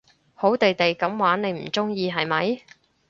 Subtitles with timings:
[0.33, 2.61] 好地地噉玩你唔中意係咪？